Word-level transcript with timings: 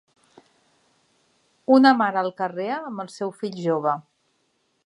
Una 1.77 1.93
mare 2.01 2.21
al 2.23 2.33
carrer 2.41 2.71
amb 2.79 3.07
el 3.07 3.15
seu 3.19 3.37
fill 3.43 3.63
jove 3.71 3.99